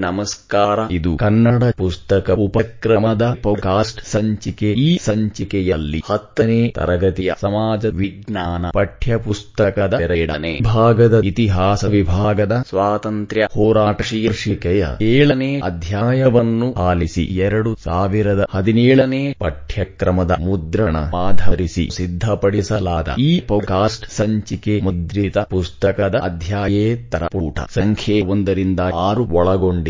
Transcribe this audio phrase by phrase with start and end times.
[0.00, 0.78] ನಮಸ್ಕಾರ.
[0.90, 4.72] ಇದು ಕನ್ನಡ ಪುಸ್ತಕ ಉಪಕ್ರಮದ ಪೋಕಾಸ್ಟ್ ಸಂಚಿಕೆ.
[4.72, 15.60] ಈ ಸಂಚಿಕೆಯಲ್ಲಿ ಹತ್ತನೇ ತರಗತಿಯ ಸಮಾಜ ವಿಜ್ಞಾನ ಪಠ್ಯಪುಸ್ತಕದ ಎರಡನೇ ಭಾಗದ ಇತಿಹಾಸ ವಿಭಾಗದ ಸ್ವಾತಂತ್ರ್ಯ ಹೋರಾಟ ಶೀರ್ಷಿಕೆಯ ಏಳನೇ
[15.60, 27.26] ಅಧ್ಯಾಯವನ್ನು ಆಲಿಸಿ ಎರಡು ಸಾವಿರದ ಹದಿನೇಳನೇ ಪಠ್ಯಕ್ರಮದ ಮುದ್ರಣ ಆಧರಿಸಿ ಸಿದ್ಧಪಡಿಸಲಾದ ಈ ಪೋಕಾಸ್ಟ್ ಸಂಚಿಕೆ ಮುದ್ರಿತ ಪುಸ್ತಕದ ಅಧ್ಯಾಯೇತರ
[27.26, 27.58] ಪೂಟ.
[27.70, 29.24] ಸಂಖ್ಯೆ ಒಂದರಿಂದ ಆರು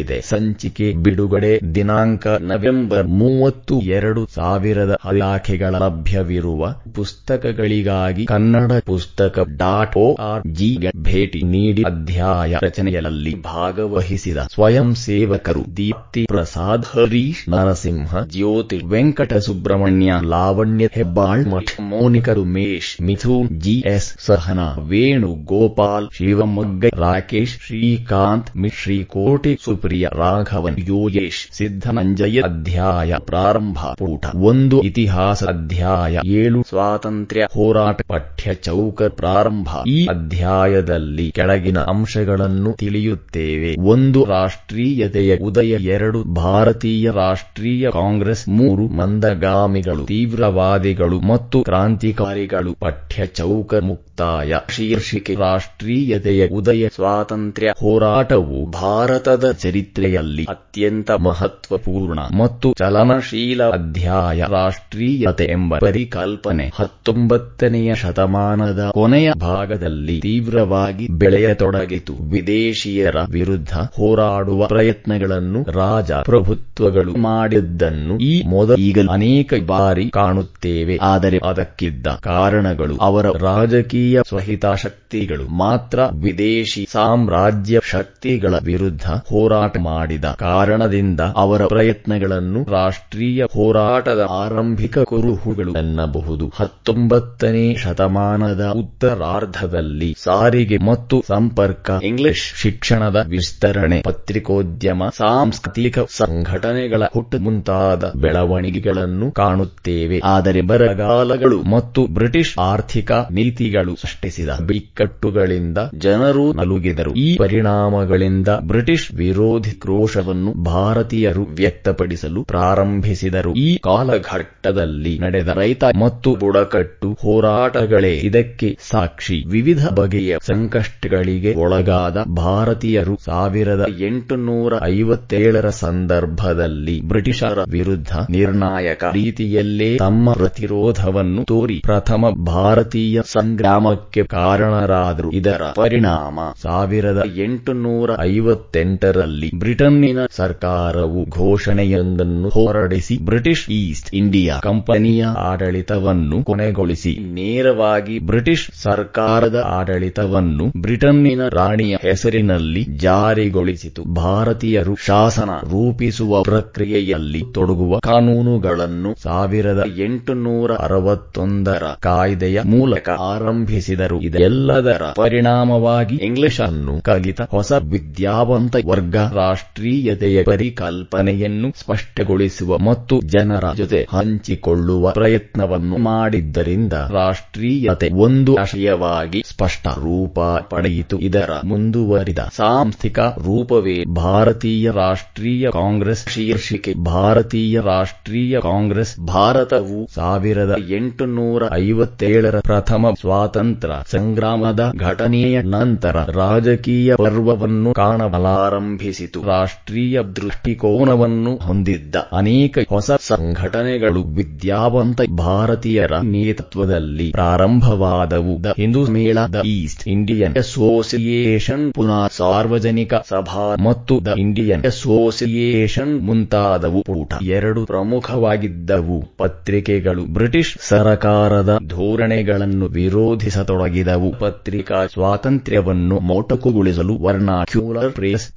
[0.02, 6.62] ಒಳಗೊಂಡಿದೆ ಸಂಚಿಕೆ ಬಿಡುಗಡೆ ದಿನಾಂಕ ನವೆಂಬರ್ ಮೂವತ್ತು ಎರಡು ಸಾವಿರದ ಇಲಾಖೆಗಳ ಲಭ್ಯವಿರುವ
[6.96, 10.70] ಪುಸ್ತಕಗಳಿಗಾಗಿ ಕನ್ನಡ ಪುಸ್ತಕ ಡಾಟ್ ಓ ಆರ್ ಜಿ
[11.08, 20.88] ಭೇಟಿ ನೀಡಿ ಅಧ್ಯಾಯ ರಚನೆಯಲ್ಲಿ ಭಾಗವಹಿಸಿದ ಸ್ವಯಂ ಸೇವಕರು ದೀಪ್ತಿ ಪ್ರಸಾದ್, ಹರೀಶ್ ನರಸಿಂಹ, ಜ್ಯೋತಿ ವೆಂಕಟ ಸುಬ್ರಹ್ಮಣ್ಯ, ಲಾವಣ್ಯ
[20.96, 29.52] ಹೆಬ್ಬಾಳ್, ಮಠ ಮೋನಿಕ ಉಮೇಶ್, ಮಿಥುನ್ ಜಿಎಸ್ ಸಹನಾ ವೇಣು ಗೋಪಾಲ್ ಶಿವಮೊಗ್ಗ ರಾಕೇಶ್, ಶ್ರೀಕಾಂತ್, ಮಿಶ್ರೀ ಕೋಟಿ
[29.90, 39.02] ಸುಪ್ರಿಯ ರಾಘವನ್ ಯೋಗೇಶ್ ಸಿದ್ಧಮಂಜಯ ಅಧ್ಯಾಯ ಪ್ರಾರಂಭ ಪೂಟ ಒಂದು ಇತಿಹಾಸ ಅಧ್ಯಾಯ ಏಳು ಸ್ವಾತಂತ್ರ್ಯ ಹೋರಾಟ ಪಠ್ಯ ಚೌಕ
[39.02, 43.76] ಪ್ರಾರಂಭ ಈ ಅಧ್ಯಾಯದಲ್ಲಿ ಕೆಳಗಿನ ಅಂಶಗಳನ್ನು ತಿಳಿಯುತ್ತೇವೆ.
[43.80, 52.72] ಒಂದು ರಾಷ್ಟ್ರೀಯತೆಯ ಉದಯ, ಎರಡು ಭಾರತೀಯ ರಾಷ್ಟ್ರೀಯ ಕಾಂಗ್ರೆಸ್, ಮೂರು ಮಂದಗಾಮಿಗಳು, ತೀವ್ರವಾದಿಗಳು ಮತ್ತು ಕ್ರಾಂತಿಕಾರಿಗಳು.
[52.74, 54.54] ಪಠ್ಯ ಚೌಕ ಮುಕ್ತಾಯ.
[54.70, 66.72] ಶೀರ್ಷಿಕೆ ರಾಷ್ಟ್ರೀಯತೆಯ ಉದಯ, ಸ್ವಾತಂತ್ರ್ಯ ಹೋರಾಟವು ಭಾರತದ ಚರಿತ್ರೆಯಲ್ಲಿ ಅತ್ಯಂತ ಮಹತ್ವಪೂರ್ಣ ಮತ್ತು ಚಲನಶೀಲ ಅಧ್ಯಾಯ ರಾಷ್ಟ್ರೀಯತೆ ಎಂಬ ಪರಿಕಲ್ಪನೆ
[66.74, 72.14] ಹತ್ತೊಂಬತ್ತನೆಯ ಶತಮಾನದ ಕೊನೆಯ ಭಾಗದಲ್ಲಿ ತೀವ್ರವಾಗಿ ಬೆಳೆಯತೊಡಗಿತು.
[72.30, 80.98] ವಿದೇಶಿಯರ ವಿರುದ್ಧ ಹೋರಾಡುವ ಪ್ರಯತ್ನಗಳನ್ನು ರಾಜ ಪ್ರಭುತ್ವಗಳು ಮಾಡಿದ್ದನ್ನು ಈ ಮೊದಲು ಈಗ ಅನೇಕ ಬಾರಿ ಕಾಣುತ್ತೇವೆ.
[81.02, 86.00] ಆದರೆ ಅದಕ್ಕಿದ್ದ ಕಾರಣಗಳು ಅವರ ರಾಜಕೀಯ ಸ್ವಹಿತಾಸಕ್ತಿಗಳು ಮಾತ್ರ.
[86.22, 96.52] ವಿದೇಶಿ ಸಾಮ್ರಾಜ್ಯ ಶಕ್ತಿಗಳ ವಿರುದ್ಧ ಹೋರಾಟ ಮಾಡಿದ ಕಾರಣದಿಂದ ಅವರ ಪ್ರಯತ್ನಗಳನ್ನು ರಾಷ್ಟ್ರೀಯ ಹೋರಾಟದ ಆರಂಭಿಕ ಕುರುಹುಗಳು ಎನ್ನಬಹುದು.
[96.56, 109.30] ಹತ್ತೊಂಬತ್ತನೇ ಶತಮಾನದ ಉತ್ತರಾರ್ಧದಲ್ಲಿ ಸಾರಿಗೆ ಮತ್ತು ಸಂಪರ್ಕ, ಇಂಗ್ಲಿಷ್ ಶಿಕ್ಷಣದ ವಿಸ್ತರಣೆ, ಪತ್ರಿಕೋದ್ಯಮ, ಸಾಂಸ್ಕೃತಿಕ ಸಂಘಟನೆಗಳ ಹುಟ್ಟು ಮುಂತಾದ ಬೆಳವಣಿಗೆಗಳನ್ನು
[109.32, 110.20] ಕಾಣುತ್ತೇವೆ.
[110.24, 117.14] ಆದರೆ ಬರಗಾಲಗಳು ಮತ್ತು ಬ್ರಿಟಿಷ್ ಆರ್ಥಿಕ ನೀತಿಗಳು ಸೃಷ್ಟಿಸಿದ ಬಿಕ್ಕಟ್ಟುಗಳಿಂದ ಜನರು ನಲುಗಿದರು.
[117.14, 123.54] ಈ ಪರಿಣಾಮಗಳಿಂದ ಬ್ರಿಟಿಷ್ ವಿರೋಧಿ ಕ್ರೋಶವನ್ನು ಭಾರತೀಯರು ವ್ಯಕ್ತಪಡಿಸಲು ಪ್ರಾರಂಭಿಸಿದರು.
[123.54, 129.44] ಈ ಕಾಲಘಟ್ಟದಲ್ಲಿ ನಡೆದ ರೈತ ಮತ್ತು ಬುಡಕಟ್ಟು ಹೋರಾಟಗಳೇ ಇದಕ್ಕೆ ಸಾಕ್ಷಿ.
[129.46, 141.44] ವಿವಿಧ ಬಗೆಯ ಸಂಕಷ್ಟಗಳಿಗೆ ಒಳಗಾದ ಭಾರತೀಯರು ಸಾವಿರದ ಎಂಟುನೂರ ಐವತ್ತೇಳರ ಸಂದರ್ಭದಲ್ಲಿ ಬ್ರಿಟಿಷರ ವಿರುದ್ಧ ನಿರ್ಣಾಯಕ ರೀತಿಯಲ್ಲೇ ತಮ್ಮ ಪ್ರತಿರೋಧವನ್ನು
[141.44, 145.30] ತೋರಿ ಪ್ರಥಮ ಭಾರತೀಯ ಸಂಗ್ರಾಮಕ್ಕೆ ಕಾರಣರಾದರು.
[145.30, 157.18] ಇದರ ಪರಿಣಾಮ ಸಾವಿರದ ಎಂಟುನೂರ ಐವತ್ತೆಂಟರಲ್ಲಿ ಬ್ರಿಟನ್ನಿನ ಸರ್ಕಾರವು ಘೋಷಣೆಯೊಂದನ್ನು ಹೊರಡಿಸಿ ಬ್ರಿಟಿಷ್ ಈಸ್ಟ್ ಇಂಡಿಯಾ ಕಂಪನಿಯ ಆಡಳಿತವನ್ನು ಕೊನೆಗೊಳಿಸಿ.
[157.18, 164.02] ನೇರವಾಗಿ ಬ್ರಿಟಿಷ್ ಸರ್ಕಾರದ ಆಡಳಿತವನ್ನು ಬ್ರಿಟನ್ನಿನ ರಾಣಿಯ ಹೆಸರಿನಲ್ಲಿ ಜಾರಿಗೊಳಿಸಿತು.
[164.02, 174.20] ಭಾರತೀಯರು ಶಾಸನ ರೂಪಿಸುವ ಪ್ರಕ್ರಿಯೆಯಲ್ಲಿ ತೊಡಗುವ ಕಾನೂನುಗಳನ್ನು ಸಾವಿರದ ಎಂಟುನೂರ ಅರವತ್ತೊಂದರ ಕಾಯ್ದೆಯ ಮೂಲಕ ಆರಂಭಿಸಿದರು.
[174.20, 185.10] ಇದೆಲ್ಲದರ ಪರಿಣಾಮವಾಗಿ ಇಂಗ್ಲಿಷ್ ಅನ್ನು ಕಲಿತ ಹೊಸ ವಿದ್ಯಾವಂತ ವರ್ಗ ರಾಷ್ಟ್ರೀಯತೆಯ ಪರಿಕಲ್ಪನೆಯನ್ನು ಸ್ಪಷ್ಟಗೊಳಿಸುವ ಮತ್ತು ಜನರ ಜೊತೆ ಹಂಚಿಕೊಳ್ಳುವ
[185.10, 191.18] ಪ್ರಯತ್ನವನ್ನು ಮಾಡಿದ್ದರಿಂದ ರಾಷ್ಟ್ರೀಯತೆ ಒಂದು ಆಶಯವಾಗಿ ಸ್ಪಷ್ಟ ರೂಪ ಪಡೆಯಿತು.
[191.18, 196.24] ಇದರ ಮುಂದುವರಿದ ಸಾಂಸ್ಥಿಕ ರೂಪವೇ ಭಾರತೀಯ ರಾಷ್ಟ್ರೀಯ ಕಾಂಗ್ರೆಸ್.
[196.30, 207.92] ಶೀರ್ಷಿಕೆ, ಭಾರತೀಯ ರಾಷ್ಟ್ರೀಯ ಕಾಂಗ್ರೆಸ್ ಭಾರತವು ಸಾವಿರದ ಎಂಟುನೂರ ಐವತ್ತೇಳರ ಪ್ರಥಮ ಸ್ವಾತಂತ್ರ್ಯ ಸಂಗ್ರಾಮದ ಘಟನೆಯ ನಂತರ ರಾಜಕೀಯ ಪರ್ವವನ್ನು
[207.92, 218.64] ಕಾಣಲಾರಂಭಿಸಿತು ರಾಷ್ಟ್ರೀಯ ದೃಷ್ಟಿಕೋನವನ್ನು ಹೊಂದಿದ್ದ ಅನೇಕ ಹೊಸ ಸಂಘಟನೆಗಳು ವಿದ್ಯಾವಂತ ಭಾರತೀಯರ ನೇತೃತ್ವದಲ್ಲಿ ಪ್ರಾರಂಭವಾದವು.
[218.64, 227.02] ದ ಹಿಂದೂ ಮೇಳ, ದ ಈಸ್ಟ್ ಇಂಡಿಯನ್ ಅಸೋಸಿಯೇಷನ್, ಪುನಃ ಸಾರ್ವಜನಿಕ ಸಭಾ ಮತ್ತು ದ ಇಂಡಿಯನ್ ಅಸೋಸಿಯೇಷನ್ ಮುಂತಾದವು
[227.02, 229.36] ಪೂಟ ಎರಡು ಪ್ರಮುಖವಾಗಿದ್ದವು.
[229.36, 234.38] ಪತ್ರಿಕೆಗಳು ಬ್ರಿಟಿಷ್ ಸರಕಾರದ ಧೋರಣೆಗಳನ್ನು ವಿರೋಧಿಸತೊಡಗಿದವು.
[234.38, 238.52] ಪತ್ರಿಕಾ ಸ್ವಾತಂತ್ರ್ಯವನ್ನು ಮೊಟಕುಗೊಳಿಸಲು ವರ್ನಾಕ್ಯುಲರ್ ಪ್ರೆಸ್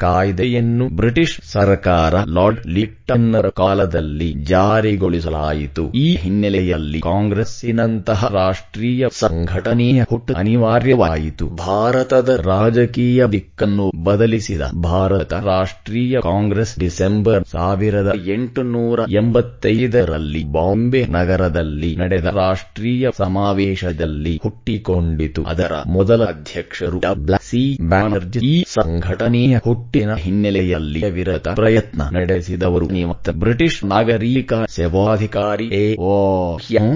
[0.54, 5.84] ಕಾಯ್ದೆಯನ್ನು ಬ್ರಿಟಿಷ್ ಸರ್ಕಾರ ಲಾರ್ಡ್ ಲಿಟ್ಟನ್ನರ ಕಾಲದಲ್ಲಿ ಜಾರಿಗೊಳಿಸಲಾಯಿತು.
[5.96, 11.46] ಈ ಹಿನ್ನೆಲೆಯಲ್ಲಿ ಕಾಂಗ್ರೆಸ್ಸಿನಂತಹ ರಾಷ್ಟ್ರೀಯ ಸಂಘಟನೆಯ ಹುಟ್ಟು ಅನಿವಾರ್ಯವಾಯಿತು.
[11.56, 23.10] ಭಾರತದ ರಾಜಕೀಯ ದಿಕ್ಕನ್ನು ಬದಲಿಸಿದ ಭಾರತ ರಾಷ್ಟ್ರೀಯ ಕಾಂಗ್ರೆಸ್ ಡಿಸೆಂಬರ್ ಸಾವಿರದ ಎಂಟುನೂರ ಎಂಬತ್ತೈದರಲ್ಲಿ ಬಾಂಬೆ ನಗರದಲ್ಲಿ ನಡೆದ ರಾಷ್ಟ್ರೀಯ
[23.18, 25.44] ಸಮಾವೇಶದಲ್ಲಿ ಹುಟ್ಟಿಕೊಂಡಿತು.
[25.44, 27.02] ಅದರ ಮೊದಲ ಅಧ್ಯಕ್ಷರು
[27.42, 27.64] ಸಿ.
[27.82, 28.40] ಬ್ಯಾನರ್ಜಿ.
[28.44, 30.12] ಈ ಸಂಘಟನೆಯ ಹುಟ್ಟಿನ
[30.44, 32.86] ಹಿನ್ನೆಲೆಯಲ್ಲಿ ವಿರತ ಪ್ರಯತ್ನ ನಡೆಸಿದವರು.
[32.90, 35.95] ನಿಮಿತ್ತ ಬ್ರಿಟಿಷ್ ನಾಗರಿಕ ಸೇವಾಧಿಕಾರಿ ಎ.
[35.98, 36.16] ಓ.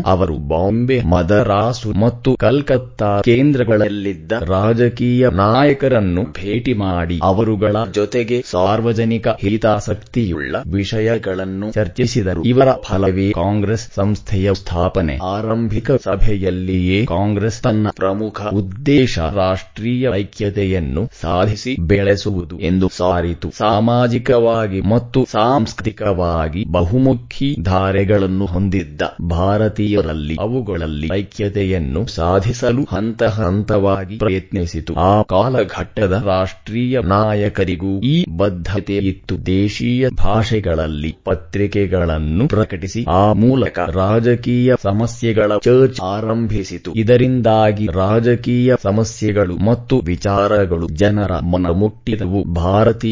[0.06, 11.72] ಅವರು ಬಾಂಬೆ, ಮದರಾಸು ಮತ್ತು ಕಲ್ಕತ್ತಾ ಕೇಂದ್ರಗಳಲ್ಲಿದ್ದ ರಾಜಕೀಯ ನಾಯಕರನ್ನು ಭೇಟಿ ಮಾಡಿ ಅವರುಗಳ ಜೊತೆಗೆ ಸಾರ್ವಜನಿಕ ಹಿತಾಸಕ್ತಿಯುಳ್ಳ ವಿಷಯಗಳನ್ನು
[11.72, 12.44] ಚರ್ಚಿಸಿದರು.
[12.44, 15.18] ಇವರ ಫಲವೇ ಕಾಂಗ್ರೆಸ್ ಸಂಸ್ಥೆಯ ಸ್ಥಾಪನೆ.
[15.24, 22.88] ಆರಂಭಿಕ ಸಭೆಯಲ್ಲಿಯೇ ಕಾಂಗ್ರೆಸ್ ತನ್ನ ಪ್ರಮುಖ ಉದ್ದೇಶ ರಾಷ್ಟ್ರೀಯ ಐಕ್ಯತೆಯನ್ನು ಸಾಧಿಸಿ ಬೆಳೆಸುವುದು ಎಂದು
[23.36, 34.94] ಸಾಮಾಜಿಕವಾಗಿ ಮತ್ತು ಸಾಂಸ್ಕೃತಿಕವಾಗಿ ಬಹುಮುಖಿ ಧಾರೆಗಳನ್ನು ಹೊಂದಿದ್ದ ಭಾರತೀಯರಲ್ಲಿ ಅವುಗಳಲ್ಲಿ ಐಕ್ಯತೆಯನ್ನು ಸಾಧಿಸಲು ಹಂತ ಹಂತವಾಗಿ ಪ್ರಯತ್ನಿಸಿತು.
[34.94, 39.46] ಆ ಕಾಲಘಟ್ಟದ ರಾಷ್ಟ್ರೀಯ ನಾಯಕರಿಗೂ ಈ ಬದ್ಧತೆ ಇತ್ತು.
[39.46, 46.94] ದೇಶೀಯ ಭಾಷೆಗಳಲ್ಲಿ ಪತ್ರಿಕೆಗಳನ್ನು ಪ್ರಕಟಿಸಿ ಆ ಮೂಲಕ ರಾಜಕೀಯ ಸಮಸ್ಯೆಗಳ ಚರ್ಚ್ ಆರಂಭಿಸಿತು.
[46.94, 52.44] ಇದರಿಂದಾಗಿ ರಾಜಕೀಯ ಸಮಸ್ಯೆಗಳು ಮತ್ತು ವಿಚಾರಗಳು ಜನರ ಮನ ಮುಟ್ಟಿದವು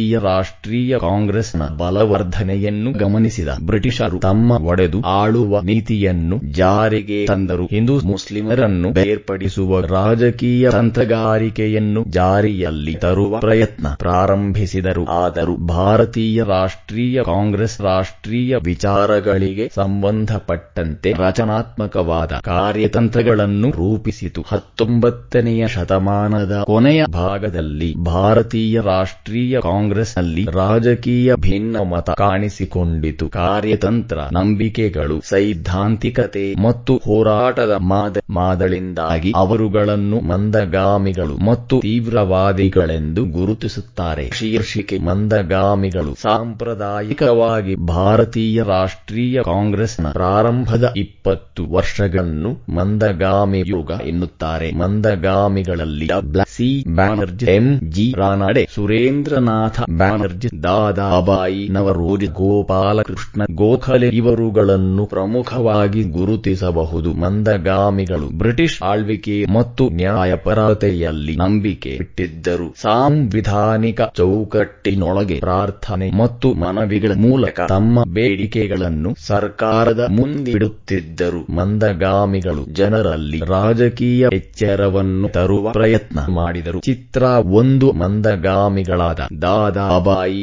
[0.05, 7.65] ಭಾರತೀಯ ರಾಷ್ಟ್ರೀಯ ಕಾಂಗ್ರೆಸ್ನ ಬಲವರ್ಧನೆಯನ್ನು ಗಮನಿಸಿದ ಬ್ರಿಟಿಷರು ತಮ್ಮ ಒಡೆದು ಆಳುವ ನೀತಿಯನ್ನು ಜಾರಿಗೆ ತಂದರು.
[7.65, 15.05] ಹಿಂದೂ ಮುಸ್ಲಿಮರನ್ನು ಬೇರ್ಪಡಿಸುವ ರಾಜಕೀಯ ತಂತ್ರಗಾರಿಕೆಯನ್ನು ಜಾರಿಯಲ್ಲಿ ತರುವ ಪ್ರಯತ್ನ ಪ್ರಾರಂಭಿಸಿದರು.
[15.05, 24.43] ಆದರೂ ಭಾರತೀಯ ರಾಷ್ಟ್ರೀಯ ಕಾಂಗ್ರೆಸ್ ರಾಷ್ಟ್ರೀಯ ವಿಚಾರಗಳಿಗೆ ಸಂಬಂಧಪಟ್ಟಂತೆ ರಚನಾತ್ಮಕವಾದ ಕಾರ್ಯತಂತ್ರಗಳನ್ನು ರೂಪಿಸಿತು.
[24.47, 29.59] ಹತ್ತೊಂಬತ್ತನೆಯ ಶತಮಾನದ ಕೊನೆಯ ಭಾಗದಲ್ಲಿ ಭಾರತೀಯ ರಾಷ್ಟ್ರೀಯ
[29.95, 33.29] ಕಾಂಗ್ರೆಸ್ನಲ್ಲಿ ರಾಜಕೀಯ ಭಿನ್ನಮತ ಕಾಣಿಸಿಕೊಂಡಿತು.
[33.29, 44.29] ಕಾರ್ಯತಂತ್ರ, ನಂಬಿಕೆಗಳು, ಸೈದ್ಧಾಂತಿಕತೆ ಮತ್ತು ಹೋರಾಟದ ಮಾದ, ಮಾದಳಿಂದಾಗಿ ಅವರುಗಳನ್ನು ಮಂದಗಾಮಿಗಳು ಮತ್ತು ತೀವ್ರವಾದಿಗಳೆಂದು ಗುರುತಿಸುತ್ತಾರೆ.
[44.33, 46.13] ಶೀರ್ಷಿಕೆ, ಮಂದಗಾಮಿಗಳು.
[46.21, 54.71] ಸಾಂಪ್ರದಾಯಿಕವಾಗಿ ಭಾರತೀಯ ರಾಷ್ಟ್ರೀಯ ಕಾಂಗ್ರೆಸ್ನ ಪ್ರಾರಂಭದ ಇಪ್ಪತ್ತು ವರ್ಷಗಳನ್ನು ಮಂದಗಾಮಿ ಯುಗ ಎನ್ನುತ್ತಾರೆ.
[54.71, 56.09] ಮಂದಗಾಮಿಗಳಲ್ಲಿ
[56.47, 67.13] C, Banerjee, M, G Ranade Surendranath Banerjee Dadabhai, Naoroji, Gopalakrishna, Gokhale ಇವರುಗಳನ್ನು ಪ್ರಮುಖವಾಗಿ ಗುರುತಿಸಬಹುದು.
[67.13, 79.15] ಮಂದಗಾಮಿಗಳು ಬ್ರಿಟಿಷ್ ಆಳ್ವಿಕೆ ಮತ್ತು ನ್ಯಾಯಪರತೆಯಲ್ಲಿ ನಂಬಿಕೆ ಇಟ್ಟಿದ್ದರು ಸಾಂವಿಧಾನಿಕ ಚೌಕಟ್ಟಿನೊಳಗೆ ಪ್ರಾರ್ಥನೆ ಮತ್ತು ಮನವಿಗಳ ಮೂಲಕ ತಮ್ಮ ಬೇಡಿಕೆಗಳನ್ನು
[79.27, 81.55] ಸರ್ಕಾರದ ಮುಂದಿಡುತ್ತಿದ್ದರು.
[81.55, 86.79] ಮಂದಗಾಮಿಗಳು ಜನರಲ್ಲಿ ರಾಜಕೀಯ ಎಚ್ಚರವನ್ನು ತರುವ ಪ್ರಯತ್ನ ಮಾಡಿದರು.
[86.79, 89.74] ಚಿತ್ರ ಒಂದು ಮಂದಗಾಮಿಗಳಾದ ದಾದಾಬಾಯಿ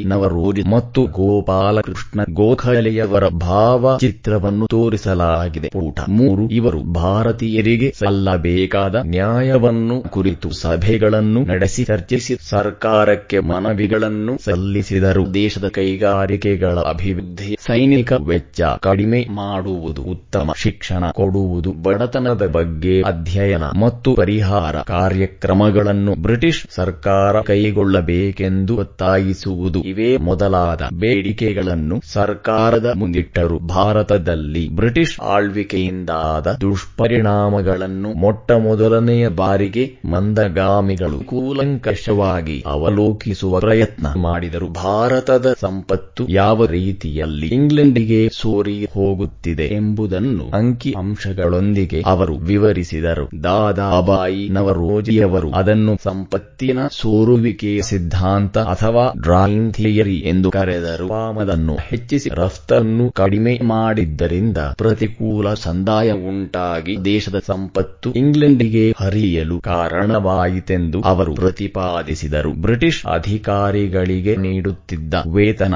[0.04, 5.70] ನವರೋಜಿ ಮತ್ತು ಗೋಪಾಲಕೃಷ್ಣ ಗೋಖಲೆಯವರ ಭಾವಚಿತ್ರವನ್ನು ತೋರಿಸಲಾಗಿದೆ.
[5.78, 15.34] ಊಟ ಮೂರು, ಇವರು ಭಾರತೀಯರಿಗೆ ಸಲ್ಲಬೇಕಾದ ನ್ಯಾಯವನ್ನು ಕುರಿತು ಸಭೆಗಳನ್ನು ನಡೆಸಿ, ಚರ್ಚಿಸಿ, ಸರ್ಕಾರಕ್ಕೆ ಮನವಿಗಳನ್ನು ಸಲ್ಲಿಸಿದರು.
[15.34, 20.52] ದೇಶದ ಕೈಗಾರಿಕೆಗಳ ಅಭಿವೃದ್ಧಿ, ಸೈನಿಕ ವೆಚ್ಚ ಕಡಿಮೆ ಮಾಡುವುದು ಉತ್ತಮ.
[20.56, 28.76] ಶಿಕ್ಷಣ ಕೊಡುವುದು ಬಡತನದ ಬಗ್ಗೆ ಅಧ್ಯಯನ ಮತ್ತು ಪರಿಹಾರ ಕಾರ್ಯಕ್ರಮಗಳನ್ನು ಬ್ರಿಟಿಷ್ ಸರ್ಕಾರ ಕೈಗೊಳ್ಳಬೇಕೆಂದು
[29.22, 29.80] ಒತ್ತಾಯಿಸುವುದು.
[29.80, 33.58] ಇವೇ ಮೊದಲಾದ ಬೇಡಿಕೆಗಳನ್ನು ಸರ್ಕಾರದ ಮುಂದಿಟ್ಟರು.
[33.58, 44.68] ಭಾರತದಲ್ಲಿ ಬ್ರಿಟಿಷ್ ಆಳ್ವಿಕೆಯಿಂದಾದ ದುಷ್ಪರಿಣಾಮಗಳನ್ನು ಮೊಟ್ಟ ಮೊದಲನೆಯ ಬಾರಿಗೆ ಮಂದಗಾಮಿಗಳು ಕೂಲಂಕಷವಾಗಿ ಅವಲೋಕಿಸುವ ಪ್ರಯತ್ನ ಮಾಡಿದರು.
[44.68, 53.42] ಭಾರತದ ಸಂಪತ್ತು ಯಾವ ರೀತಿಯಲ್ಲಿ ಇಂಗ್ಲೆಂಡಿಗೆ ಸೋರಿ ಹೋಗುತ್ತಿದೆ ಎಂಬುದನ್ನು ಅಂಕಿ ಅಂಶಗಳೊಂದಿಗೆ ಅವರು ವಿವರಿಸಿದರು.
[53.42, 63.58] ದಾದಾಬಾಯಿ ನವರೋಜಿಯವರು ಅದನ್ನು ಸಂಪತ್ತಿನ ಸೋರುವಿಕೆಯ ಸಿದ್ಧಾಂತ ಅಥವಾ ಡ್ರಾಯಿಂಗ್ ಥಿಯರಿ ಎಂದು ಕರೆದರು ವಾಮದನ್ನು ಹೆಚ್ಚಿಸಿ ರಫ್ತನ್ನು ಕಡಿಮೆ
[63.62, 72.52] ಮಾಡಿದ್ದರಿಂದ ಪ್ರತಿಕೂಲ ಸಂದಾಯ ಉಂಟಾಗಿ ದೇಶದ ಸಂಪತ್ತು ಇಂಗ್ಲೆಂಡಿಗೆ ಹರಿಯಲು ಕಾರಣವಾಯಿತೆಂದು ಅವರು ಪ್ರತಿಪಾದಿಸಿದರು.
[72.52, 75.74] ಬ್ರಿಟಿಷ್ ಅಧಿಕಾರಿಗಳಿಗೆ ನೀಡುತ್ತಿದ್ದ ವೇತನ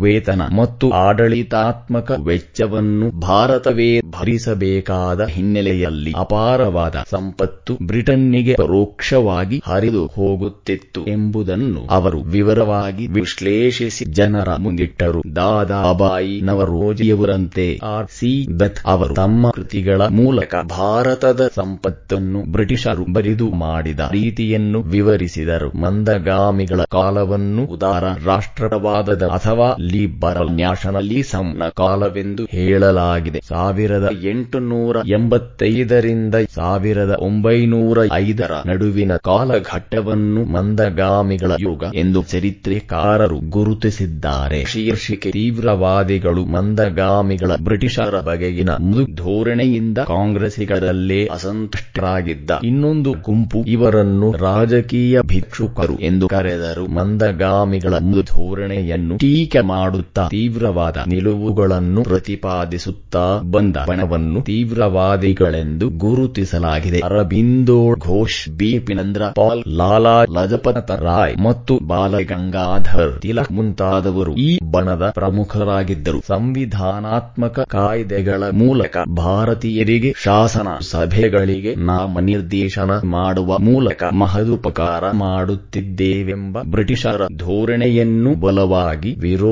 [0.00, 12.20] ವೇತನ ಮತ್ತು ಆಡಳಿತಾತ್ಮಕ ವೆಚ್ಚವನ್ನು ಭಾರತವೇ ಭರಿಸಬೇಕಾದ ಹಿನ್ನೆಲೆಯಲ್ಲಿ ಅಪಾರವಾದ ಸಂಪತ್ತು ಬ್ರಿಟನ್ನಿಗೆ ಪರೋಕ್ಷವಾಗಿ ಹರಿದು ಹೋಗುತ್ತಿತ್ತು ಎಂಬುದನ್ನು ಅವರು
[12.22, 15.20] ವಿವರವಾಗಿ ವಿಶ್ಲೇಷಿಸಿ ಜನರ ಮುಂದಿಟ್ಟರು.
[15.36, 24.82] ದಾದಾಬಾಯಿ ನವರೋಜಿಯವರಂತೆ ಆರ್ ಸಿ ದತ್ ಅವರು ತಮ್ಮ ಕೃತಿಗಳ ಮೂಲಕ ಭಾರತದ ಸಂಪತ್ತನ್ನು ಬ್ರಿಟಿಷರು ಬರಿದು ಮಾಡಿದ ರೀತಿಯನ್ನು
[24.82, 25.70] ವಿವರಿಸಿದರು.
[25.78, 33.40] ಮಂದಗಾಮಿಗಳ ಕಾಲವನ್ನು ಉದಾರ ರಾಷ್ಟ್ರವಾದದ ಅಥವಾ ಲಿಬರಲ್ ನ್ಯಾಷನಲಿಸಂನ ಕಾಲವೆಂದು ಹೇಳಲಾಗಿದೆ.
[33.48, 44.64] ಸಾವಿರದ ಎಂಟುನೂರ ಎಂಬತ್ತೈದರಿಂದ ಸಾವಿರದ ಒಂಬೈನೂರ ಐದರ ನಡುವಿನ ಕಾಲಘಟ್ಟವನ್ನು ಮಂದಗಾಮಿಗಳ ಯುಗ ಎಂದು ಚರಿತ್ರೆಕಾರರು ಗುರುತಿಸಿದ್ದಾರೆ.
[44.64, 52.50] ಶೀರ್ಷಿಕೆ ತೀವ್ರವಾದಿಗಳು ಮಂದಗಾಮಿಗಳ ಬ್ರಿಟಿಷರ ಬಗೆಗಿನ ಮೃದು ಧೋರಣೆಯಿಂದ ಕಾಂಗ್ರೆಸಿಗರಲ್ಲೇ ಅಸಂತುಷ್ಟರಾಗಿದ್ದ.
[52.64, 56.86] ಇನ್ನೊಂದು ಗುಂಪು ಇವರನ್ನು ರಾಜಕೀಯ ಭಿಕ್ಷುಕರು ಎಂದು ಕರೆದರು.
[56.86, 67.00] ಮಂದಗಾಮಿಗಳ ಮೃದು ಧೋರಣೆಯನ್ನು ಟೀಕೆ ಮಾಡುತ್ತಾ ತೀವ್ರವಾದ ನಿಲುವುಗಳನ್ನು ಪ್ರತಿಪಾದಿಸುತ್ತಾ ಬಂದ ಬಣವನ್ನು ತೀವ್ರವಾದಿಗಳೆಂದು ಗುರುತಿಸಲಾಗಿದೆ.
[67.00, 76.20] ಅರಬಿಂದೋ ಘೋಷ್ ಬಿಪಿನಂದ್ರ ಪಾಲ್, ಲಾಲಾ, ಲಜಪತ ರಾಯ್ ಮತ್ತು ಬಾಲಗಂಗಾಧರ್ ತಿಲಕ್ ಮುಂತಾದವರು ಈ ಬಣದ ಪ್ರಮುಖರಾಗಿದ್ದರು.
[76.28, 89.47] ಸಂವಿಧಾನಾತ್ಮಕ ಕಾಯ್ದೆಗಳ ಮೂಲಕ ಭಾರತೀಯರಿಗೆ ಶಾಸನ ಸಭೆಗಳಿಗೆ ನಾಮನಿರ್ದೇಶನ ಮಾಡುವ ಮೂಲಕ ಮಹದುಪಕಾರ ಮಾಡುತ್ತಿದ್ದೇವೆಂಬ ಬ್ರಿಟಿಷರ ಧೋರಣೆಯನ್ನು ಬಲವಾಗಿ ವಿರೋಧಿಸಿದರು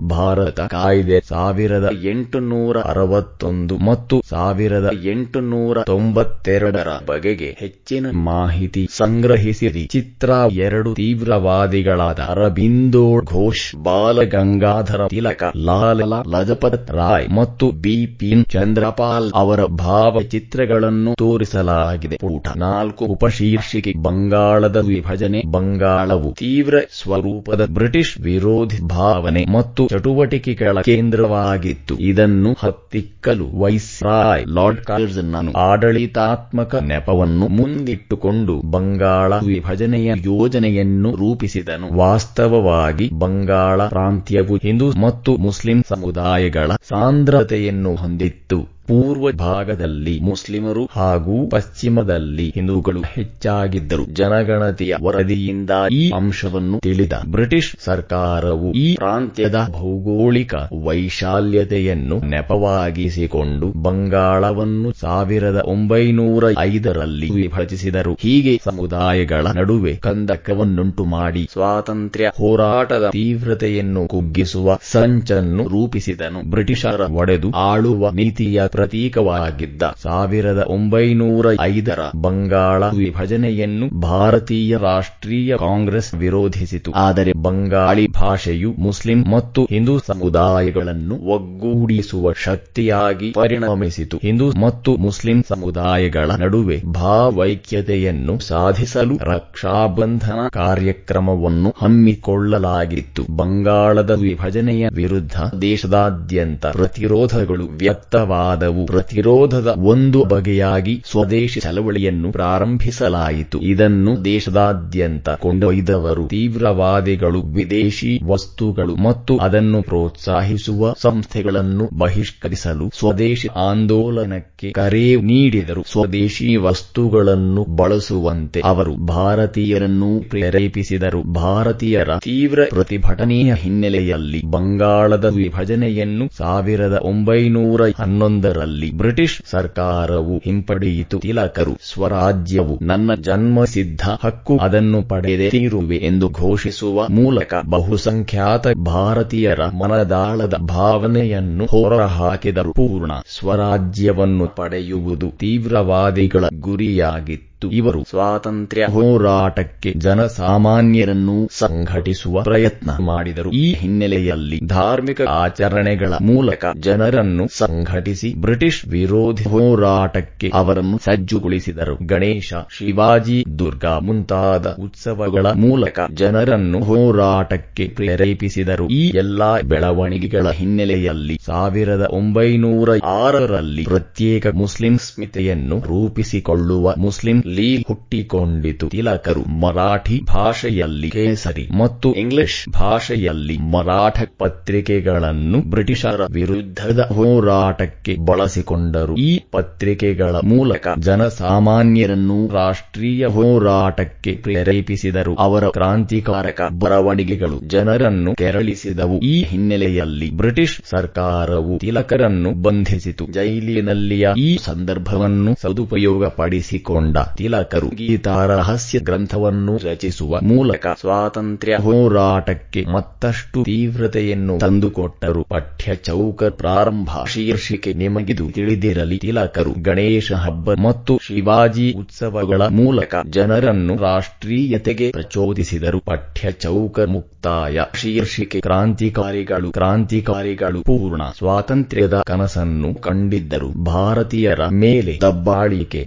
[0.00, 9.86] ಭಾರತ ಕಾಯ್ದೆ ಸಾವಿರದ ಎಂಟುನೂರ ಅರವತ್ತೊಂದು ಮತ್ತು ಸಾವಿರದ ಎಂಟುನೂರ ತೊಂಬತ್ತೆರಡರ ಬಗೆಗೆ ಹೆಚ್ಚಿನ ಮಾಹಿತಿ ಸಂಗ್ರಹಿಸಿರಿ.
[9.86, 15.98] ಚಿತ್ರ ಎರಡು ತೀವ್ರವಾದಿಗಳಾದ ಅರಬಿಂದೋ ಘೋಷ್, ಬಾಲಗಂಗಾಧರ ತಿಲಕ, ಲಾಲ
[16.34, 22.18] ಲಜಪತ್ ರಾಯ್ ಮತ್ತು ಬಿಪಿನ್ ಚಂದ್ರಪಾಲ್ ಅವರ ಭಾವಚಿತ್ರಗಳನ್ನು ತೋರಿಸಲಾಗಿದೆ.
[22.22, 28.78] ಊಟ ನಾಲ್ಕು ಉಪಶೀರ್ಷಿಕೆ, ಬಂಗಾಳದ ವಿಭಜನೆ ಬಂಗಾಳವು ತೀವ್ರ ಸ್ವರೂಪದ ಬ್ರಿಟಿಷ್ ವಿರೋಧಿ
[29.22, 31.94] ಭಾವನೆ ಮತ್ತು ಚಟುವಟಿಕೆಗಳ ಕೇಂದ್ರವಾಗಿತ್ತು.
[32.10, 41.88] ಇದನ್ನು ಹತ್ತಿಕ್ಕಲು ವೈಸ್ರಾಯ್ ಲಾರ್ಡ್ ಕಾರ್ಜನ್ ಆಡಳಿತಾತ್ಮಕ ನೆಪವನ್ನು ಮುಂದಿಟ್ಟುಕೊಂಡು ಬಂಗಾಳ ವಿಭಜನೆಯ ಯೋಜನೆಯನ್ನು ರೂಪಿಸಿದನು.
[41.96, 48.60] ವಾಸ್ತವವಾಗಿ ಬಂಗಾಳ ಪ್ರಾಂತ್ಯವು ಹಿಂದೂ ಮತ್ತು ಮುಸ್ಲಿಂ ಸಮುದಾಯಗಳ ಸಾಂದ್ರತೆಯನ್ನು ಹೊಂದಿತ್ತು.
[48.86, 54.04] ಪೂರ್ವ ಭಾಗದಲ್ಲಿ ಮುಸ್ಲಿಮರು ಹಾಗೂ ಪಶ್ಚಿಮದಲ್ಲಿ ಹಿಂದೂಗಳು ಹೆಚ್ಚಾಗಿದ್ದರು.
[54.04, 66.44] ಜನಗಣತಿಯ ವರದಿಯಿಂದ ಈ ಅಂಶವನ್ನು ತಿಳಿದ ಬ್ರಿಟಿಷ್ ಸರ್ಕಾರವು ಈ ಪ್ರಾಂತ್ಯದ ಭೌಗೋಳಿಕ ವೈಶಾಲ್ಯತೆಯನ್ನು ನೆಪವಾಗಿಸಿಕೊಂಡು ಬಂಗಾಳವನ್ನು ಸಾವಿರದ ಒಂಬೈನೂರ
[66.58, 68.14] ಐದರಲ್ಲಿ ವಿಭಜಿಸಿದರು.
[68.20, 76.50] ಹೀಗೆ ಸಮುದಾಯಗಳ ನಡುವೆ ಕಂದಕವನ್ನುಂಟು ಮಾಡಿ ಸ್ವಾತಂತ್ರ್ಯ ಹೋರಾಟದ ತೀವ್ರತೆಯನ್ನು ಕುಗ್ಗಿಸುವ ಸಂಚನ್ನು ರೂಪಿಸಿದನು.
[76.50, 86.90] ಬ್ರಿಟಿಷರ ಒಡೆದು ಆಳುವ ನೀತಿಯ ಪ್ರತೀಕವಾಗಿದ್ದ ಸಾವಿರದ ಒಂಬೈನೂರ ಐದರ ಬಂಗಾಳ ವಿಭಜನೆಯನ್ನು ಭಾರತೀಯ ರಾಷ್ಟ್ರೀಯ ಕಾಂಗ್ರೆಸ್ ವಿರೋಧಿಸಿತು.
[86.96, 94.16] ಆದರೆ ಬಂಗಾಳಿ ಭಾಷೆಯು ಮುಸ್ಲಿಂ ಮತ್ತು ಹಿಂದೂ ಸಮುದಾಯಗಳನ್ನು ಒಗ್ಗೂಡಿಸುವ ಶಕ್ತಿಯಾಗಿ ಪರಿಣಮಿಸಿತು.
[94.22, 103.22] ಹಿಂದೂ ಮತ್ತು ಮುಸ್ಲಿಂ ಸಮುದಾಯಗಳ ನಡುವೆ ಭಾವೈಕ್ಯತೆಯನ್ನು ಸಾಧಿಸಲು ರಕ್ಷಾಬಂಧನ ಕಾರ್ಯಕ್ರಮವನ್ನು ಹಮ್ಮಿಕೊಳ್ಳಲಾಗಿತ್ತು.
[103.36, 113.60] ಬಂಗಾಳದ ವಿಭಜನೆಯ ವಿರುದ್ಧ ದೇಶದಾದ್ಯಂತ ಪ್ರತಿರೋಧಗಳು ವ್ಯಕ್ತವಾದವು ಪ್ರತಿರೋಧದ ಒಂದು ಬಗೆಯಾಗಿ ಸ್ವದೇಶಿ ಚಳವಳಿಯನ್ನು ಪ್ರಾರಂಭಿಸಲಾಯಿತು.
[113.60, 125.82] ಇದನ್ನು ದೇಶದಾದ್ಯಂತ ಕೊಂಡೊಯ್ದವರು ತೀವ್ರವಾದಿಗಳು, ವಿದೇಶಿ ವಸ್ತುಗಳು ಮತ್ತು ಅದನ್ನು ಪ್ರೋತ್ಸಾಹಿಸುವ ಸಂಸ್ಥೆಗಳನ್ನು ಬಹಿಷ್ಕರಿಸಲು ಸ್ವದೇಶಿ ಆಂದೋಲನಕ್ಕೆ ಕರೆ ನೀಡಿದರು.
[125.92, 131.22] ಸ್ವದೇಶಿ ವಸ್ತುಗಳನ್ನು ಬಳಸುವಂತೆ ಅವರು ಭಾರತೀಯರನ್ನು ಪ್ರೇರೇಪಿಸಿದರು.
[131.22, 138.51] ಭಾರತೀಯರ ತೀವ್ರ ಪ್ರತಿಭಟನೆಯ ಹಿನ್ನೆಲೆಯಲ್ಲಿ ಬಂಗಾಳದ ವಿಭಜನೆಯನ್ನು ಸಾವಿರದ ಒಂಬೈನೂರ ಹನ್ನೊಂದರಲ್ಲಿ
[138.96, 141.18] ಬ್ರಿಟಿಷ್ ಸರ್ಕಾರವು ಹಿಂಪಡೆಯಿತು.
[141.18, 151.64] ತಿಲಕರು ಸ್ವರಾಜ್ಯವು ನನ್ನ ಜನ್ಮಸಿದ್ಧ ಹಕ್ಕು ಅದನ್ನು ಪಡೆದೇ ತೀರುವೆ ಎಂದು ಘೋಷಿಸುವ ಮೂಲಕ ಬಹುಸಂಖ್ಯಾತ ಭಾರತೀಯರ ಮನದಾಳದ ಭಾವನೆಯನ್ನು
[151.64, 152.72] ಹೊರಹಾಕಿದರು.
[152.72, 157.51] ಪೂರ್ಣ ಸ್ವರಾಜ್ಯವನ್ನು ಪಡೆಯುವುದು ತೀವ್ರವಾದಿಗಳ ಗುರಿಯಾಗಿತ್ತು.
[157.70, 163.50] ಇವರು ಸ್ವಾತಂತ್ರ್ಯ ಹೋರಾಟಕ್ಕೆ ಜನಸಾಮಾನ್ಯರನ್ನು ಸಂಘಟಿಸುವ ಪ್ರಯತ್ನ ಮಾಡಿದರು.
[163.50, 172.06] ಈ ಹಿನ್ನೆಲೆಯಲ್ಲಿ ಧಾರ್ಮಿಕ ಆಚರಣೆಗಳ ಮೂಲಕ ಜನರನ್ನು ಸಂಘಟಿಸಿ ಬ್ರಿಟಿಷ್ ವಿರೋಧಿ ಹೋರಾಟಕ್ಕೆ ಅವರನ್ನು ಸಜ್ಜುಗೊಳಿಸಿದರು.
[172.06, 178.88] ಗಣೇಶ ಶಿವಾಜಿ ದುರ್ಗಾ ಮುಂತಾದ ಉತ್ಸವಗಳ ಮೂಲಕ ಜನರನ್ನು ಹೋರಾಟಕ್ಕೆ ಪ್ರೇರೇಪಿಸಿದರು.
[178.88, 188.88] ಈ ಎಲ್ಲಾ ಬೆಳವಣಿಗೆಗಳ ಹಿನ್ನೆಲೆಯಲ್ಲಿ ಸಾವಿರದ ಒಂಬೈನೂರ ಆರರಲ್ಲಿ ಪ್ರತ್ಯೇಕ ಮುಸ್ಲಿಂ ಸ್ಮಿತೆಯನ್ನು ರೂಪಿಸಿಕೊಳ್ಳುವ ಮುಸ್ಲಿಂ ಲೀಗ್ ಹುಟ್ಟಿಕೊಂಡಿತು.
[188.88, 199.14] ತಿಲಕರು ಮರಾಠಿ ಭಾಷೆಯಲ್ಲಿ ಕೇಸರಿ ಮತ್ತು ಇಂಗ್ಲಿಷ್ ಭಾಷೆಯಲ್ಲಿ ಮರಾಠ ಪತ್ರಿಕೆಗಳನ್ನು ಬ್ರಿಟಿಷರ ವಿರುದ್ಧದ ಹೋರಾಟಕ್ಕೆ ಬಳಸಿಕೊಂಡರು.
[199.16, 205.34] ಈ ಪತ್ರಿಕೆಗಳ ಮೂಲಕ ಜನಸಾಮಾನ್ಯರನ್ನು ರಾಷ್ಟ್ರೀಯ ಹೋರಾಟಕ್ಕೆ ಪ್ರೇರೇಪಿಸಿದರು.
[205.38, 209.18] ಅವರ ಕ್ರಾಂತಿಕಾರಕ ಬರವಣಿಗೆಗಳು ಜನರನ್ನು ಕೆರಳಿಸಿದವು.
[209.22, 213.26] ಈ ಹಿನ್ನೆಲೆಯಲ್ಲಿ ಬ್ರಿಟಿಷ್ ಸರ್ಕಾರವು ತಿಲಕರನ್ನು ಬಂಧಿಸಿತು.
[213.32, 225.42] ಜೈಲಿನಲ್ಲಿಯ ಈ ಸಂದರ್ಭವನ್ನು ಸದುಪಯೋಗಪಡಿಸಿಕೊಂಡ ತಿಲಕರು ಗೀತಾ ರಹಸ್ಯ ಗ್ರಂಥವನ್ನು ರಚಿಸುವ ಮೂಲಕ ಸ್ವಾತಂತ್ರ್ಯ ಹೋರಾಟಕ್ಕೆ ಮತ್ತಷ್ಟು ತೀವ್ರತೆಯನ್ನು ತಂದುಕೊಟ್ಟರು.
[225.42, 229.18] ಪಠ್ಯ ಚೌಕ ಪ್ರಾರಂಭ ಶೀರ್ಷಿಕೆ ನಿಮಗಿದು ತಿಳಿದಿರಲಿ.
[229.18, 236.00] ತಿಲಕರು ಗಣೇಶ ಹಬ್ಬ ಮತ್ತು ಶಿವಾಜಿ ಉತ್ಸವಗಳ ಮೂಲಕ ಜನರನ್ನು ರಾಷ್ಟ್ರೀಯತೆಗೆ ಪ್ರಚೋದಿಸಿದರು.
[236.00, 243.84] ಪಠ್ಯ ಚೌಕ ಮುಕ್ತಾಯ ಶೀರ್ಷಿಕೆ ಕ್ರಾಂತಿಕಾರಿಗಳು ಕ್ರಾಂತಿಕಾರಿಗಳು ಪೂರ್ಣ ಸ್ವಾತಂತ್ರ್ಯದ ಕನಸನ್ನು ಕಂಡಿದ್ದರು.
[243.84, 246.04] ಭಾರತೀಯರ ಮೇಲೆ ದಬ್ಬಾಳಿಕೆ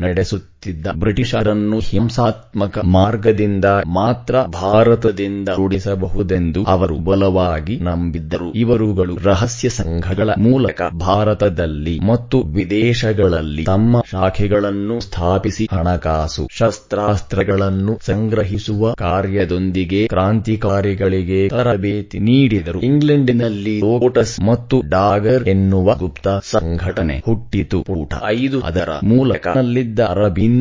[0.65, 8.47] ನಡೆಸುತ್ತಿದ್ದ ಬ್ರಿಟಿಷರನ್ನು ಹಿಂಸಾತ್ಮಕ ಮಾರ್ಗದಿಂದ ಮಾತ್ರ ಭಾರತದಿಂದ ರೂಢಿಸಬಹುದೆಂದು ಅವರು ಬಲವಾಗಿ ನಂಬಿದ್ದರು.
[8.55, 21.41] ಇವರುಗಳು ರಹಸ್ಯ ಸಂಘಗಳ ಮೂಲಕ ಭಾರತದಲ್ಲಿ ಮತ್ತು ವಿದೇಶಗಳಲ್ಲಿ ತಮ್ಮ ಶಾಖೆಗಳನ್ನು ಸ್ಥಾಪಿಸಿ ಹಣಕಾಸು, ಶಸ್ತ್ರಾಸ್ತ್ರಗಳನ್ನು ಸಂಗ್ರಹಿಸುವ ಕಾರ್ಯದೊಂದಿಗೆ ಕ್ರಾಂತಿಕಾರಿಗಳಿಗೆ
[21.47, 22.81] ತರಬೇತಿ ನೀಡಿದರು.
[22.81, 27.79] ಇಂಗ್ಲೆಂಡಿನಲ್ಲಿ ಲೋಟಸ್ ಮತ್ತು ಡಾಗರ್ ಎನ್ನುವ ಗುಪ್ತ ಸಂಘಟನೆ ಹುಟ್ಟಿತು.
[27.89, 30.54] ಊಟ ಐದು ಅದರ ಮೂಲಕನಲ್ಲಿದ್ದ ಅರಬಿಂದೋ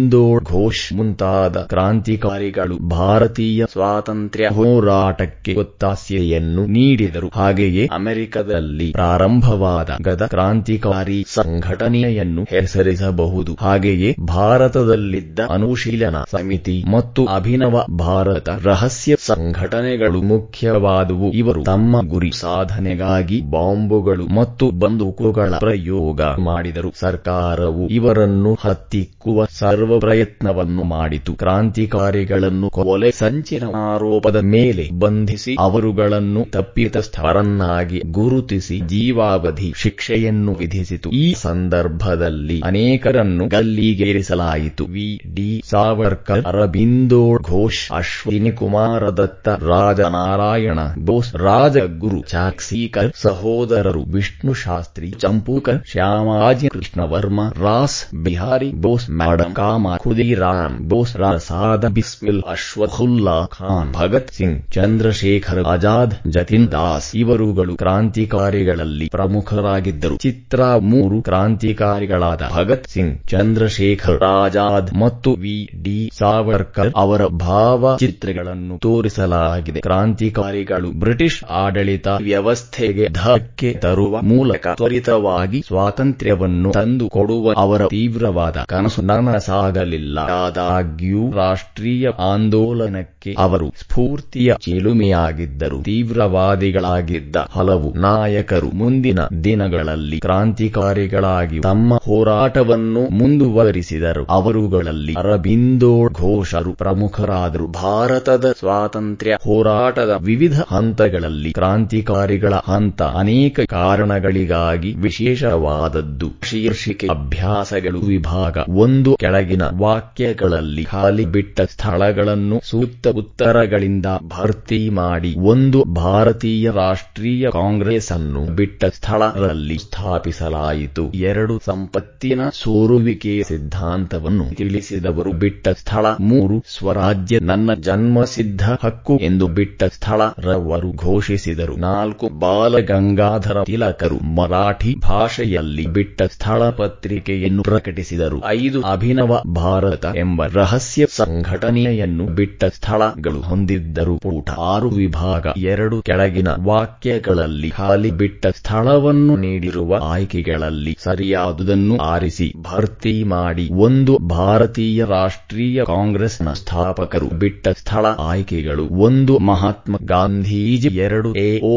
[0.45, 7.29] ಘೋಷ್ ಮುಂತಾದ ಕ್ರಾಂತಿಕಾರಿಗಳು ಭಾರತೀಯ ಸ್ವಾತಂತ್ರ್ಯ ಹೋರಾಟಕ್ಕೆ ಒತ್ತಾಸೆಯನ್ನು ನೀಡಿದರು.
[7.35, 13.57] ಹಾಗೆಯೇ ಅಮೆರಿಕದಲ್ಲಿ ಪ್ರಾರಂಭವಾದ ಗದ ಕ್ರಾಂತಿಕಾರಿ ಸಂಘಟನೆಯನ್ನು ಹೆಸರಿಸಬಹುದು.
[13.61, 21.31] ಹಾಗೆಯೇ ಭಾರತದಲ್ಲಿದ್ದ ಅನುಶೀಲನಾ ಸಮಿತಿ ಮತ್ತು ಅಭಿನವ ಭಾರತ ರಹಸ್ಯ ಸಂಘಟನೆಗಳು ಮುಖ್ಯವಾದವು.
[21.33, 26.93] ಇವರು ತಮ್ಮ ಗುರಿ ಸಾಧನೆಗಾಗಿ ಬಾಂಬುಗಳು ಮತ್ತು ಬಂದೂಕುಗಳ ಪ್ರಯೋಗ ಮಾಡಿದರು.
[27.01, 31.33] ಸರ್ಕಾರವು ಇವರನ್ನು ಹತ್ತಿಕ್ಕುವ ಸರ್ವ ಪ್ರಯತ್ನವನ್ನು ಮಾಡಿತು.
[31.33, 41.11] ಕ್ರಾಂತಿಕಾರಿಗಳನ್ನು ಕೊಲೆ ಸಂಚಿನ ಆರೋಪದ ಮೇಲೆ ಬಂಧಿಸಿ ಅವರುಗಳನ್ನು ತಪ್ಪಿತಸ್ಥರನ್ನಾಗಿ ಗುರುತಿಸಿ ಜೀವಾವಧಿ ಶಿಕ್ಷೆಯನ್ನು ವಿಧಿಸಿತು.
[41.11, 44.85] ಈ ಸಂದರ್ಭದಲ್ಲಿ ಅನೇಕರನ್ನು ಗಲ್ಲಿಗೇರಿಸಲಾಯಿತು.
[44.85, 45.21] ವಿ.
[45.35, 45.63] ಡಿ.
[45.71, 56.69] ಸಾವರ್ಕರ್ ಅರಬಿಂದೋ ಘೋಷ್, ಅಶ್ವಿನಿ ಕುಮಾರ ದತ್ತ ರಾಜನಾರಾಯಣ ಬೋಸ್, ರಾಜಗುರು ಚಾಕ್ಸೀಕರ್ ಸಹೋದರರು ವಿಷ್ಣು ಶಾಸ್ತ್ರಿ, ಚಂಪೂಕರ್ ಶ್ಯಾಮಾಜಿ
[56.69, 64.57] ಕೃಷ್ಣ ವರ್ಮ ರಾಸ್ ಬಿಹಾರಿ ಬೋಸ್ ಮೇಡಂ ಕಾಮ ಖುದಿರಾಮ್ ಬೋಸ್ ರಾಸಾದ ಬಿಸ್ಮಿಲ್ ಅಶ್ವಥುಲ್ಲಾ ಖಾನ್ ಭಗತ್ ಸಿಂಗ್
[64.71, 70.17] ಚಂದ್ರಶೇಖರ್ ಆಜಾದ್ ಜತಿನ್ ದಾಸ್ ಇವರುಗಳು ಕ್ರಾಂತಿಕಾರಿಗಳಲ್ಲಿ ಪ್ರಮುಖರಾಗಿದ್ದರು.
[70.17, 75.57] ಚಿತ್ರ ಮೂರು ಕ್ರಾಂತಿಕಾರಿಗಳಾದ ಭಗತ್ ಸಿಂಗ್, ಚಂದ್ರಶೇಖರ್ ಆಜಾದ್ ಮತ್ತು ವಿ.
[75.83, 76.11] ಡಿ.
[76.19, 79.81] ಸಾವರ್ಕರ್ ಅವರ ಭಾವಚಿತ್ರಗಳನ್ನು ತೋರಿಸಲಾಗಿದೆ.
[79.81, 91.31] ಕ್ರಾಂತಿಕಾರಿಗಳು ಬ್ರಿಟಿಷ್ ಆಡಳಿತ ವ್ಯವಸ್ಥೆಗೆ ಧಕ್ಕೆ ತರುವ ಮೂಲಕ ತ್ವರಿತವಾಗಿ ಸ್ವಾತಂತ್ರ್ಯವನ್ನು ತಂದುಕೊಡುವ ಅವರ ತೀವ್ರವಾದ ಕನಸು ನನಸಾಗಲಿಲ್ಲ ಆದಾಗ್ಯೂ,
[91.31, 104.25] ರಾಷ್ಟ್ರೀಯ ಆಂದೋಲನಕ್ಕೆ ಅವರು ಸ್ಫೂರ್ತಿಯ ಚಿಲುಮೆಯಾಗಿದ್ದರು ತೀವ್ರವಾದಿಗಳಾಗಿದ್ದ ಹಲವು ನಾಯಕರು ಮುಂದಿನ ದಿನಗಳಲ್ಲಿ ಕ್ರಾಂತಿಕಾರಿಗಳಾಗಿ ತಮ್ಮ ಹೋರಾಟವನ್ನು ಮುಂದುವರಿಸಿದರು.
[104.25, 107.67] ಅವರುಗಳಲ್ಲಿ ಅರಬಿಂದೋ ಘೋಷರು ಪ್ರಮುಖರಾದರು.
[107.67, 116.27] ಭಾರತದ ಸ್ವಾತಂತ್ರ್ಯ ಹೋರಾಟದ ವಿವಿಧ ಹಂತಗಳಲ್ಲಿ ಕ್ರಾಂತಿಕಾರಿಗಳ ಹಂತ ಅನೇಕ ಕಾರಣಗಳಿಗಾಗಿ ವಿಶೇಷವಾದದ್ದು.
[116.43, 118.01] ಶೀರ್ಷಿಕೆ ಅಭ್ಯಾಸಗಳು.
[118.01, 128.13] ವಿಭಾಗ ಒಂದು ಕೆಳಗಿನ ವಾಕ್ಯಗಳಲ್ಲಿ ಖಾಲಿ ಬಿಟ್ಟ ಸ್ಥಳಗಳನ್ನು ಸೂಕ್ತ ಉತ್ತರಗಳಿಂದ ಭರ್ತಿ ಮಾಡಿ ಒಂದು ಭಾರತೀಯ ರಾಷ್ಟ್ರೀಯ ಕಾಂಗ್ರೆಸ್
[128.13, 131.05] ಅನ್ನು ಬಿಟ್ಟ ಸ್ಥಳದಲ್ಲಿ ಸ್ಥಾಪಿಸಲಾಯಿತು.
[131.13, 140.21] ಎರಡು ಸಂಪತ್ತಿನ ಸೋರುವಿಕೆ ಸಿದ್ಧಾಂತವನ್ನು ತಿಳಿಸಿದವರು ಬಿಟ್ಟ ಸ್ಥಳ, ಮೂರು ಸ್ವರಾಜ್ಯ, ನನ್ನ ಜನ್ಮಸಿದ್ಧ ಹಕ್ಕು ಎಂದು ಬಿಟ್ಟ ಸ್ಥಳ
[140.39, 141.77] ರವರು ಘೋಷಿಸಿದರು.
[141.77, 148.41] ನಾಲ್ಕು ಬಾಲಗಂಗಾಧರ ತಿಲಕರು ಮರಾಠಿ ಭಾಷೆಯಲ್ಲಿ ಬಿಟ್ಟ ಸ್ಥಳ ಪತ್ರಿಕೆಯನ್ನು ಪ್ರಕಟಿಸಿದರು.
[148.47, 157.71] ಐದು ಅಭಿನವ ಭಾರತ ಎಂಬ ರಹಸ್ಯ ಸಂಘಟನೆಯನ್ನು ಬಿಟ್ಟ ಸ್ಥಳಗಳು ಹೊಂದಿದ್ದರು ಪೂಟ ಆರು ವಿಭಾಗ ಎರಡು ಕೆಳಗಿನ ವಾಕ್ಯಗಳಲ್ಲಿ
[157.77, 167.69] ಖಾಲಿ ಬಿಟ್ಟ ಸ್ಥಳವನ್ನು ನೀಡಿರುವ ಆಯ್ಕೆಗಳಲ್ಲಿ ಸರಿಯಾದುದನ್ನು ಆರಿಸಿ ಭರ್ತಿ ಮಾಡಿ ಒಂದು ಭಾರತೀಯ ರಾಷ್ಟ್ರೀಯ ಕಾಂಗ್ರೆಸ್ನ ಸ್ಥಾಪಕರು ಬಿಟ್ಟ
[167.79, 171.77] ಸ್ಥಳ ಆಯ್ಕೆಗಳು ಒಂದು ಮಹಾತ್ಮ ಗಾಂಧೀಜಿ ಎರಡು ಎ ಓ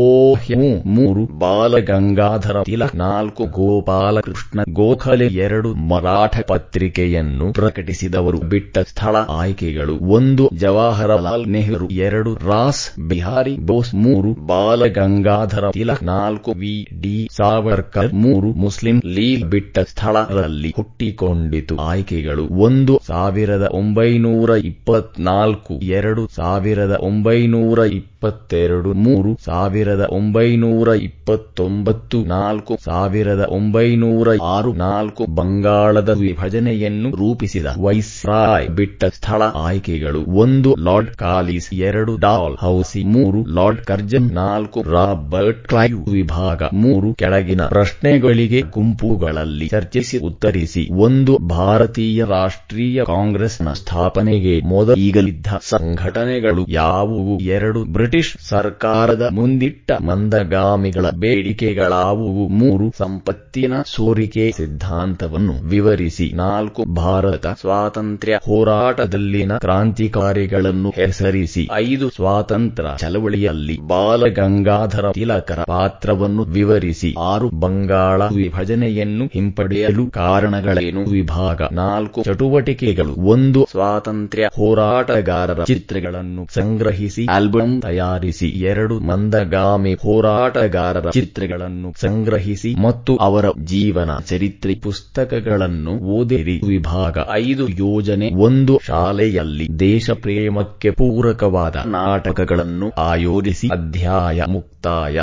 [0.95, 8.37] ಮೂರು ಬಾಲಗಂಗಾಧರ ತಿಲಕ್ ನಾಲ್ಕು ಗೋಪಾಲಕೃಷ್ಣ ಗೋಖಲೆ ಎರಡು ಮರಾಠ ಪತ್ರಿಕೆಯನ್ನು ಪ್ರಕಟಿಸಿದವರು.
[8.37, 9.95] ಬಿಟ್ಟ ಸ್ಥಳ ಆಯ್ಕೆಗಳು.
[9.95, 16.87] ಒಂದು ಜವಾಹರಲಾಲ್ ನೆಹರು, ಎರಡು ರಾಸ್ ಬಿಹಾರಿ ಬೋಸ್, ಮೂರು ಬಾಲಗಂಗಾಧರ ತಿಲಕ್, ನಾಲ್ಕು ವಿ.
[17.01, 17.29] ಡಿ.
[17.37, 21.75] ಸಾವರ್ಕರ್, ಮೂರು ಮುಸ್ಲಿಂ ಲೀಗ್ ಬಿಟ್ಟ ಸ್ಥಳಗಳಲ್ಲಿ ಹುಟ್ಟಿಕೊಂಡಿತು.
[21.75, 22.47] ಆಯ್ಕೆಗಳು.
[22.47, 34.27] ಒಂದು ಸಾವಿರದ ಒಂಬೈನೂರ ಇಪ್ಪತ್ನಾಲ್ಕು, ಎರಡು ಸಾವಿರದ ಒಂಬೈನೂರ ಇಪ್ಪತ್ತೆರಡು, ಮೂರು ಸಾವಿರದ ಒಂಬೈನೂರ ಇಪ್ಪತ್ತೊಂಬತ್ತು, ನಾಲ್ಕು ಸಾವಿರದ ಒಂಬೈನೂರ
[34.43, 40.21] ಆರು, ನಾಲ್ಕು ಬಂಗಾಳದ ವಿಭಜನೆಯನ್ನು ರೂಪಿಸಿದ ವೈಸ್ರಾಯ್ ಬಿಟ್ಟ ಸ್ಥಳ ಆಯ್ಕೆಗಳು.
[40.39, 47.61] ಒಂದು ಲಾರ್ಡ್ ಕಾಲಿಸ್, ಎರಡು ಡಾಲ್ ಹೌಸಿ, ಮೂರು ಲಾರ್ಡ್ ಕರ್ಜನ್, ನಾಲ್ಕು ರಾಬರ್ಟ್ ಕ್ಲೈವ್ ವಿಭಾಗ, ಮೂರು ಕೆಳಗಿನ
[47.61, 50.87] ಪ್ರಶ್ನೆಗಳಿಗೆ ಗುಂಪುಗಳಲ್ಲಿ ಚರ್ಚಿಸಿ ಉತ್ತರಿಸಿ.
[50.91, 57.37] ಒಂದು ಭಾರತೀಯ ರಾಷ್ಟ್ರೀಯ ಕಾಂಗ್ರೆಸ್ನ ಸ್ಥಾಪನೆಗೆ ಮೊದಲಿಗಲಿದ್ದ ಸಂಘಟನೆಗಳು ಯಾವುವು?
[57.39, 62.47] ಎರಡು ಬ್ರಿಟಿಷ್ ಸರ್ಕಾರದ ಮುಂದಿಟ್ಟ ಮಂದಗಾಮಿಗಳ ಬೇಡಿಕೆಗಳಾವುವು?
[62.47, 66.31] ಮೂರು ಸಂಪತ್ತಿನ ಸೋರಿಕೆ ಸಿದ್ಧಾಂತವನ್ನು ವಿವರಿಸಿ.
[66.35, 77.47] ನಾಲ್ಕು ಭಾರತ ಭಾರತ ಸ್ವಾತಂತ್ರ್ಯ ಹೋರಾಟದಲ್ಲಿನ ಕ್ರಾಂತಿಕಾರಿಗಳನ್ನು ಹೆಸರಿಸಿ ಐದು ಸ್ವಾತಂತ್ರ್ಯ ಚಳವಳಿಯಲ್ಲಿ ಬಾಲಗಂಗಾಧರ ತಿಲಕರ ಪಾತ್ರವನ್ನು ವಿವರಿಸಿ ಆರು
[77.63, 88.97] ಬಂಗಾಳ ವಿಭಜನೆಯನ್ನು ಹಿಂಪಡೆಯಲು ಕಾರಣಗಳೇನು ವಿಭಾಗ ನಾಲ್ಕು ಚಟುವಟಿಕೆಗಳು ಒಂದು ಸ್ವಾತಂತ್ರ್ಯ ಹೋರಾಟಗಾರರ ಚಿತ್ರಗಳನ್ನು ಸಂಗ್ರಹಿಸಿ ಆಲ್ಬಮ್ ತಯಾರಿಸಿ ಎರಡು
[89.09, 99.79] ಮಂದಗಾಮಿ ಹೋರಾಟಗಾರರ ಚಿತ್ರಗಳನ್ನು ಸಂಗ್ರಹಿಸಿ ಮತ್ತು ಅವರ ಜೀವನ ಚರಿತ್ರೆ ಪುಸ್ತಕಗಳನ್ನು ಓದಿರಿ ವಿಭಾಗ ಐದು ಯೋಜನೆ ಒಂದು ಶಾಲೆಯಲ್ಲಿ
[99.79, 105.19] ದೇಶ ಪ್ರೇಮಕ್ಕೆ ಪೂರಕವಾದ ನಾಟಕಗಳನ್ನು ಆಯೋಜಿಸಿ ಅಧ್ಯಾಯ ಮುಕ್ತಾಯ.